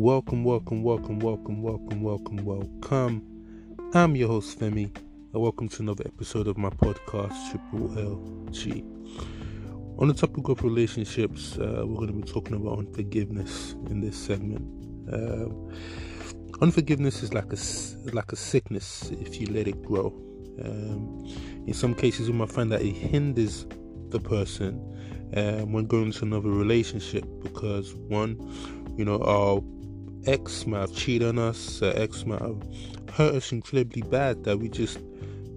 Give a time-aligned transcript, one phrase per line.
[0.00, 3.90] Welcome, welcome, welcome, welcome, welcome, welcome, welcome.
[3.94, 8.84] I'm your host Femi, and welcome to another episode of my podcast Triple LG.
[9.98, 14.16] On the topic of relationships, uh, we're going to be talking about unforgiveness in this
[14.16, 14.62] segment.
[15.12, 15.74] Um,
[16.62, 20.14] unforgiveness is like a like a sickness if you let it grow.
[20.64, 21.26] Um,
[21.66, 23.66] in some cases, you might find that it hinders
[24.10, 24.80] the person
[25.36, 28.38] um, when going into another relationship because one,
[28.96, 29.60] you know, our
[30.26, 32.62] ex might have cheated on us, uh, ex might have
[33.12, 34.98] hurt us incredibly bad that we just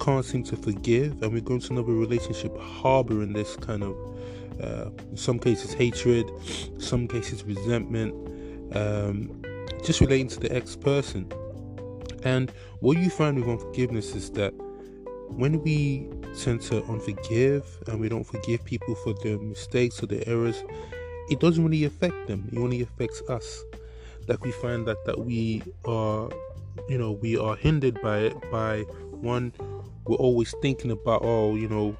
[0.00, 3.96] can't seem to forgive, and we go into another relationship harboring this kind of,
[4.62, 6.30] uh, in some cases, hatred,
[6.78, 8.14] some cases, resentment,
[8.76, 9.42] um,
[9.84, 11.30] just relating to the ex person.
[12.24, 14.52] And what you find with unforgiveness is that
[15.28, 16.08] when we
[16.40, 20.62] tend to unforgive and we don't forgive people for their mistakes or their errors,
[21.30, 22.48] it doesn't really affect them.
[22.52, 23.64] It only affects us.
[24.28, 26.28] Like we find that that we are,
[26.88, 28.50] you know, we are hindered by it.
[28.50, 29.52] By one,
[30.06, 31.96] we're always thinking about, oh, you know,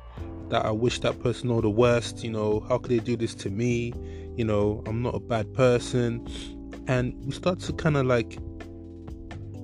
[0.51, 2.23] that I wish that person all the worst.
[2.23, 3.93] You know, how could they do this to me?
[4.37, 6.29] You know, I'm not a bad person,
[6.87, 8.39] and we start to kind of like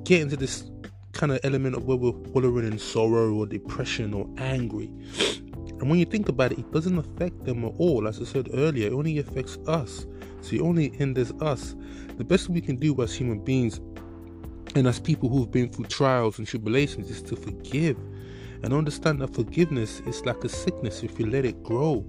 [0.05, 0.71] get into this
[1.13, 4.91] kind of element of where we're wallowing in sorrow or depression or angry.
[5.81, 8.09] And when you think about it, it doesn't affect them at all.
[8.09, 10.07] As I said earlier, it only affects us.
[10.53, 11.75] It only hinders us.
[12.17, 13.81] The best we can do as human beings
[14.75, 17.97] and as people who've been through trials and tribulations is to forgive
[18.63, 22.05] and understand that forgiveness is like a sickness if you let it grow.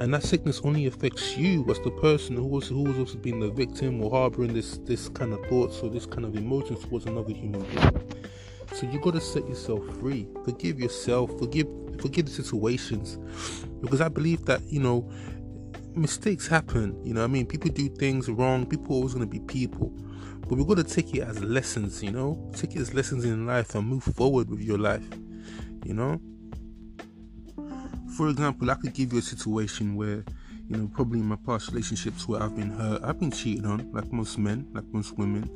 [0.00, 3.40] And that sickness only affects you as the person who was who was also being
[3.40, 7.06] the victim or harboring this this kind of thoughts or this kind of emotions towards
[7.06, 8.18] another human being.
[8.72, 10.26] So you got to set yourself free.
[10.44, 11.30] Forgive yourself.
[11.38, 11.68] Forgive
[12.00, 13.18] forgive the situations,
[13.80, 15.08] because I believe that you know
[15.96, 16.98] mistakes happen.
[17.04, 18.66] You know, I mean, people do things wrong.
[18.66, 19.88] People always going to be people,
[20.40, 22.02] but we've got to take it as lessons.
[22.02, 25.06] You know, take it as lessons in life and move forward with your life.
[25.84, 26.20] You know.
[28.16, 30.24] For example, I could give you a situation where,
[30.68, 33.90] you know, probably in my past relationships where I've been hurt, I've been cheated on,
[33.92, 35.50] like most men, like most women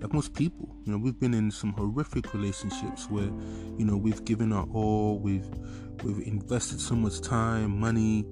[0.00, 3.30] like most people you know we've been in some horrific relationships where
[3.78, 5.48] you know we've given our all we've
[6.02, 8.26] we've invested so much time money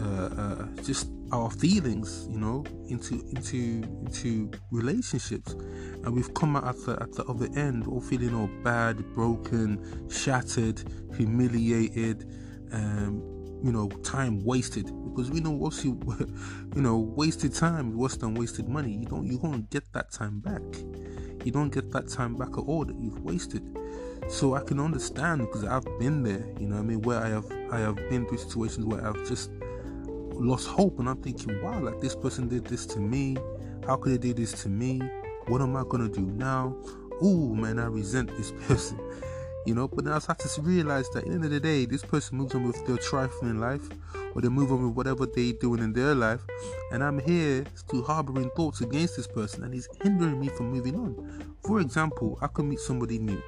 [0.00, 5.52] uh, uh, just our feelings you know into into into relationships.
[5.52, 10.08] And we've come out at the, at the other end all feeling all bad broken
[10.08, 10.82] shattered
[11.16, 12.24] humiliated
[12.72, 13.22] um,
[13.62, 14.86] you know time wasted.
[15.10, 16.00] Because we know once you
[16.74, 18.92] you know wasted time is worse than wasted money.
[18.92, 20.62] You don't you don't get that time back.
[21.44, 23.62] You don't get that time back at all that you've wasted.
[24.28, 27.50] So i can understand because i've been there you know i mean where i have
[27.72, 29.50] i have been through situations where i've just
[30.38, 33.36] lost hope and i'm thinking wow like this person did this to me
[33.86, 35.00] how could they do this to me
[35.46, 36.74] what am i gonna do now
[37.20, 38.98] oh man i resent this person
[39.68, 39.86] you know.
[39.86, 42.38] But then I start to realize that at the end of the day, this person
[42.38, 43.86] moves on with their trifling life,
[44.34, 46.40] or they move on with whatever they're doing in their life,
[46.90, 50.96] and I'm here still harboring thoughts against this person, and he's hindering me from moving
[50.96, 51.54] on.
[51.64, 53.40] For example, I could meet somebody new.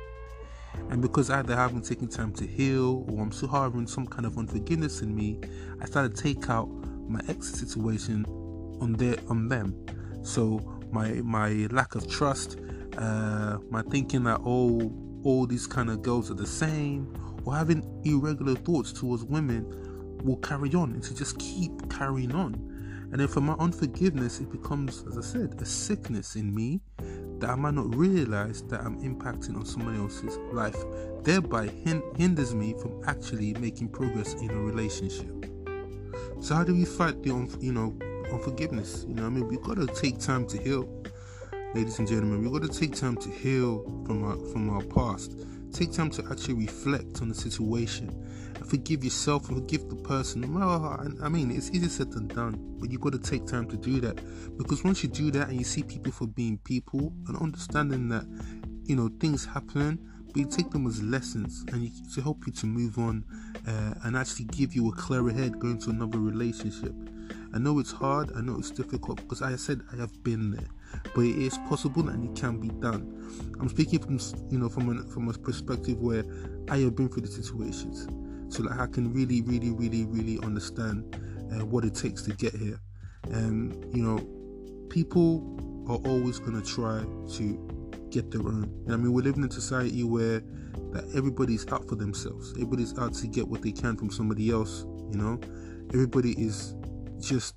[0.90, 4.26] And because either I haven't taken time to heal or I'm still harboring some kind
[4.26, 5.38] of unforgiveness in me,
[5.80, 6.68] I started to take out
[7.08, 8.24] my ex situation
[8.80, 9.74] on their on them.
[10.22, 10.60] So
[10.92, 12.58] my my lack of trust,
[12.98, 14.92] uh, my thinking that oh
[15.22, 17.14] all these kind of girls are the same
[17.44, 19.66] or having irregular thoughts towards women
[20.24, 22.54] will carry on and to just keep carrying on.
[23.12, 26.80] And then for my unforgiveness, it becomes, as I said, a sickness in me
[27.40, 30.76] that I might not realize that I'm impacting on someone else's life,
[31.22, 35.46] thereby hinders me from actually making progress in a relationship.
[36.40, 37.30] So how do we fight the,
[37.60, 37.96] you know,
[38.32, 39.04] unforgiveness?
[39.08, 40.88] You know, I mean, we've got to take time to heal
[41.74, 45.38] ladies and gentlemen, we've got to take time to heal from our from our past.
[45.72, 48.08] Take time to actually reflect on the situation
[48.56, 50.52] and forgive yourself and forgive the person.
[50.52, 53.76] Well, I mean, it's easier said than done, but you've got to take time to
[53.76, 54.20] do that
[54.58, 58.24] because once you do that and you see people for being people and understanding that
[58.84, 62.52] you know things happen, but you take them as lessons and you, to help you
[62.52, 63.24] to move on
[63.66, 66.94] uh, and actually give you a clearer head going to another relationship.
[67.52, 70.68] I know it's hard, I know it's difficult because I said I have been there,
[71.14, 73.16] but it is possible and it can be done.
[73.60, 74.18] I'm speaking from
[74.50, 76.24] you know from a, from a perspective where
[76.68, 78.06] I have been through the situations,
[78.54, 81.16] so that I can really, really, really, really understand
[81.52, 82.80] uh, what it takes to get here.
[83.30, 84.18] And you know,
[84.88, 85.58] people
[85.88, 87.04] are always going to try
[87.36, 88.64] to get their own.
[88.86, 90.42] And I mean, we're living in a society where
[90.92, 92.52] that everybody's out for themselves.
[92.52, 94.84] Everybody's out to get what they can from somebody else.
[95.12, 95.40] You know,
[95.92, 96.74] everybody is
[97.20, 97.54] just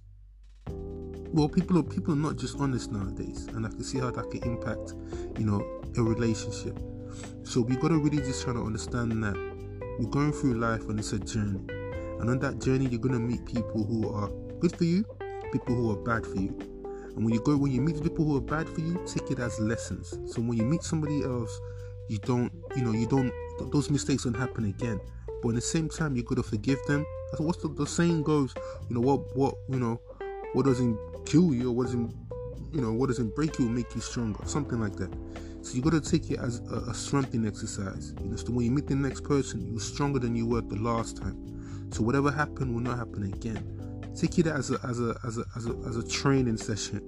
[1.33, 4.29] well, people are people are not just honest nowadays, and I can see how that
[4.29, 4.93] can impact,
[5.39, 5.65] you know,
[5.97, 6.79] a relationship.
[7.43, 9.35] So we gotta really just try to understand that
[9.99, 11.59] we're going through life and it's a journey,
[12.19, 14.29] and on that journey you're gonna meet people who are
[14.59, 15.05] good for you,
[15.51, 16.55] people who are bad for you.
[17.15, 19.39] And when you go, when you meet people who are bad for you, take it
[19.39, 20.17] as lessons.
[20.25, 21.59] So when you meet somebody else,
[22.09, 23.31] you don't, you know, you don't,
[23.71, 24.99] those mistakes don't happen again.
[25.41, 27.05] But at the same time, you gotta forgive them.
[27.33, 28.53] That's what the, the saying goes.
[28.89, 29.99] You know what, what, you know,
[30.53, 32.13] what doesn't kill you or what doesn't,
[32.71, 34.45] you know, what doesn't break you make you stronger.
[34.45, 35.11] Something like that.
[35.63, 38.13] So you gotta take it as a, a strengthening exercise.
[38.21, 40.75] You know, so when you meet the next person, you're stronger than you were the
[40.75, 41.89] last time.
[41.91, 44.11] So whatever happened will not happen again.
[44.15, 47.01] Take it as a as a as a as a, as a training session.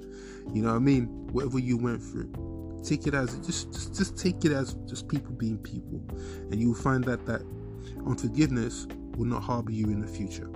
[0.56, 1.06] You know what I mean?
[1.33, 2.81] Whatever you went through.
[2.83, 6.01] Take it as just, just just take it as just people being people.
[6.50, 7.44] And you'll find that that
[8.07, 8.88] unforgiveness
[9.18, 10.50] will not harbor you in the future.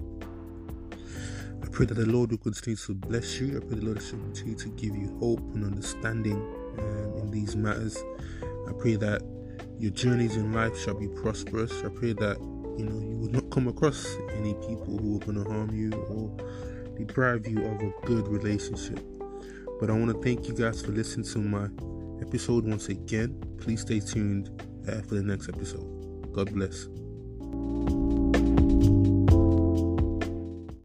[1.62, 3.58] I pray that the Lord will continue to bless you.
[3.58, 6.38] I pray the Lord will continue to give you hope and understanding
[6.78, 7.98] um, in these matters.
[8.68, 9.22] I pray that
[9.78, 11.72] your journeys in life shall be prosperous.
[11.84, 12.38] I pray that
[12.78, 15.92] you know you will not come across any people who are going to harm you
[15.94, 16.36] or
[16.98, 19.00] deprive you of a good relationship.
[19.80, 21.70] But I want to thank you guys for listening to my
[22.22, 23.42] episode once again.
[23.60, 24.50] Please stay tuned
[24.88, 26.34] uh, for the next episode.
[26.34, 26.88] God bless.